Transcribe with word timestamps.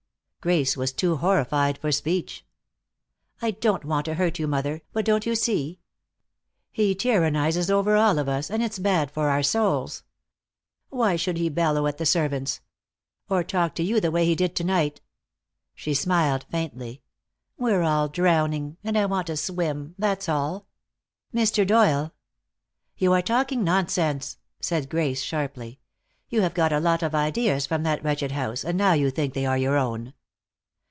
Grace 0.43 0.75
was 0.75 0.91
too 0.91 1.17
horrified 1.17 1.77
for 1.77 1.91
speech. 1.91 2.43
"I 3.43 3.51
don't 3.51 3.85
want 3.85 4.05
to 4.05 4.15
hurt 4.15 4.39
you, 4.39 4.47
mother, 4.47 4.81
but 4.91 5.05
don't 5.05 5.27
you 5.27 5.35
see? 5.35 5.81
He 6.71 6.95
tyrannizes 6.95 7.69
over 7.69 7.95
all 7.95 8.17
of 8.17 8.27
us, 8.27 8.49
and 8.49 8.63
it's 8.63 8.79
bad 8.79 9.11
for 9.11 9.29
our 9.29 9.43
souls. 9.43 10.01
Why 10.89 11.15
should 11.15 11.37
he 11.37 11.47
bellow 11.49 11.85
at 11.85 11.99
the 11.99 12.07
servants? 12.07 12.59
Or 13.29 13.43
talk 13.43 13.75
to 13.75 13.83
you 13.83 13.99
the 14.01 14.09
way 14.09 14.25
he 14.25 14.33
did 14.33 14.55
to 14.55 14.63
night?" 14.63 14.99
She 15.75 15.93
smiled 15.93 16.47
faintly. 16.49 17.03
"We're 17.59 17.83
all 17.83 18.07
drowning, 18.09 18.77
and 18.83 18.97
I 18.97 19.05
want 19.05 19.27
to 19.27 19.37
swim, 19.37 19.93
that's 19.99 20.27
all. 20.27 20.65
Mr. 21.31 21.67
Doyle" 21.67 22.13
"You 22.97 23.13
are 23.13 23.21
talking 23.21 23.63
nonsense," 23.63 24.39
said 24.59 24.89
Grace 24.89 25.21
sharply. 25.21 25.79
"You 26.29 26.41
have 26.41 26.55
got 26.55 26.73
a 26.73 26.79
lot 26.79 27.03
of 27.03 27.13
ideas 27.13 27.67
from 27.67 27.83
that 27.83 28.03
wretched 28.03 28.31
house, 28.31 28.65
and 28.65 28.75
now 28.75 28.93
you 28.93 29.11
think 29.11 29.35
they 29.35 29.45
are 29.45 29.55
your 29.59 29.77
own. 29.77 30.15